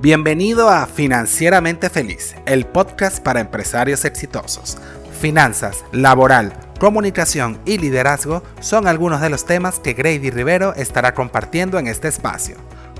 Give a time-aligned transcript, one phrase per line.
[0.00, 4.78] Bienvenido a Financieramente Feliz, el podcast para empresarios exitosos.
[5.20, 11.80] Finanzas, laboral, comunicación y liderazgo son algunos de los temas que Grady Rivero estará compartiendo
[11.80, 12.54] en este espacio.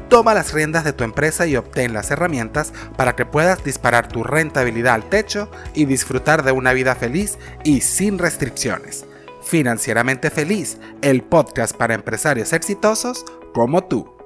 [0.08, 4.24] Toma las riendas de tu empresa y obtén las herramientas para que puedas disparar tu
[4.24, 9.06] rentabilidad al techo y disfrutar de una vida feliz y sin restricciones.
[9.44, 13.24] Financieramente Feliz, el podcast para empresarios exitosos
[13.54, 14.18] como tú.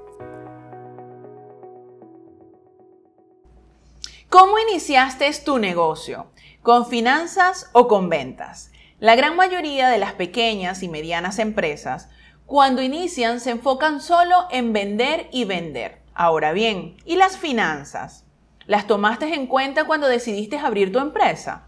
[4.33, 6.31] ¿Cómo iniciaste tu negocio?
[6.63, 8.71] ¿Con finanzas o con ventas?
[8.97, 12.09] La gran mayoría de las pequeñas y medianas empresas,
[12.47, 16.01] cuando inician, se enfocan solo en vender y vender.
[16.15, 18.25] Ahora bien, ¿y las finanzas?
[18.65, 21.67] ¿Las tomaste en cuenta cuando decidiste abrir tu empresa?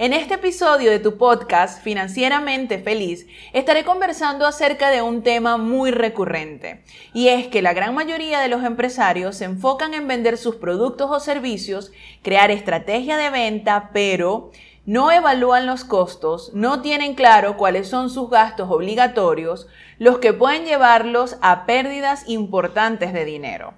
[0.00, 5.90] En este episodio de tu podcast Financieramente Feliz estaré conversando acerca de un tema muy
[5.90, 10.56] recurrente y es que la gran mayoría de los empresarios se enfocan en vender sus
[10.56, 11.92] productos o servicios,
[12.22, 14.52] crear estrategia de venta, pero
[14.86, 20.64] no evalúan los costos, no tienen claro cuáles son sus gastos obligatorios, los que pueden
[20.64, 23.74] llevarlos a pérdidas importantes de dinero.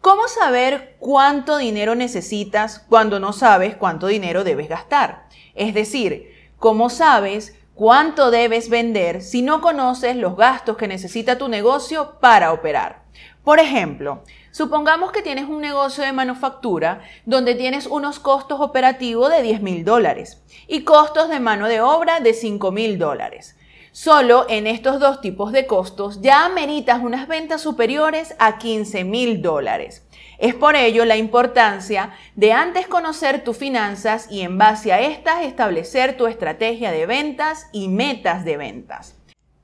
[0.00, 5.26] ¿Cómo saber cuánto dinero necesitas cuando no sabes cuánto dinero debes gastar?
[5.54, 11.48] Es decir, ¿cómo sabes cuánto debes vender si no conoces los gastos que necesita tu
[11.48, 13.02] negocio para operar?
[13.44, 19.42] Por ejemplo, supongamos que tienes un negocio de manufactura donde tienes unos costos operativos de
[19.42, 23.54] 10 mil dólares y costos de mano de obra de 5 mil dólares.
[23.92, 29.42] Solo en estos dos tipos de costos ya ameritas unas ventas superiores a 15 mil
[29.42, 30.06] dólares.
[30.38, 35.42] Es por ello la importancia de antes conocer tus finanzas y en base a estas
[35.42, 39.16] establecer tu estrategia de ventas y metas de ventas.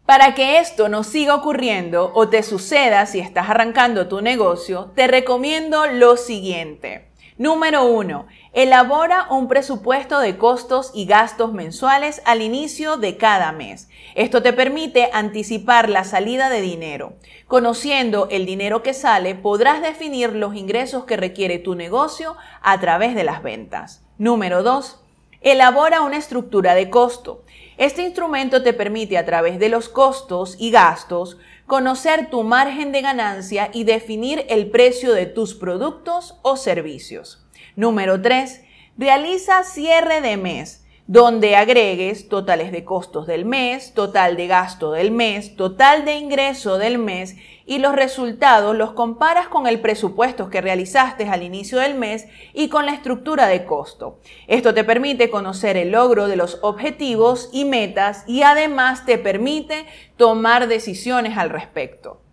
[0.04, 5.06] Para que esto no siga ocurriendo o te suceda si estás arrancando tu negocio, te
[5.06, 7.08] recomiendo lo siguiente.
[7.38, 8.26] Número 1.
[8.54, 13.90] Elabora un presupuesto de costos y gastos mensuales al inicio de cada mes.
[14.14, 17.12] Esto te permite anticipar la salida de dinero.
[17.46, 23.14] Conociendo el dinero que sale, podrás definir los ingresos que requiere tu negocio a través
[23.14, 24.02] de las ventas.
[24.16, 24.98] Número 2.
[25.42, 27.42] Elabora una estructura de costo.
[27.76, 33.02] Este instrumento te permite a través de los costos y gastos conocer tu margen de
[33.02, 37.44] ganancia y definir el precio de tus productos o servicios.
[37.74, 38.62] Número 3.
[38.96, 45.12] Realiza cierre de mes donde agregues totales de costos del mes, total de gasto del
[45.12, 50.60] mes, total de ingreso del mes y los resultados los comparas con el presupuesto que
[50.60, 54.18] realizaste al inicio del mes y con la estructura de costo.
[54.48, 59.86] Esto te permite conocer el logro de los objetivos y metas y además te permite
[60.16, 62.25] tomar decisiones al respecto.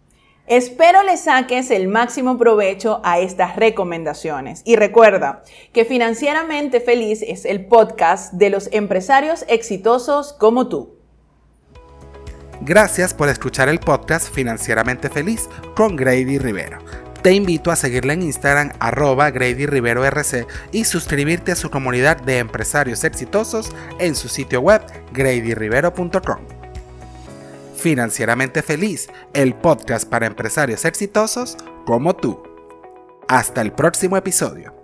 [0.46, 4.62] Espero le saques el máximo provecho a estas recomendaciones.
[4.66, 10.98] Y recuerda que Financieramente Feliz es el podcast de los empresarios exitosos como tú.
[12.62, 16.80] Gracias por escuchar el podcast Financieramente Feliz con Grady Rivero.
[17.22, 22.18] Te invito a seguirle en Instagram arroba Grady Rivero RC y suscribirte a su comunidad
[22.18, 24.82] de empresarios exitosos en su sitio web
[25.14, 26.53] gradyrivero.com.
[27.84, 32.42] Financieramente Feliz, el podcast para empresarios exitosos como tú.
[33.28, 34.83] Hasta el próximo episodio.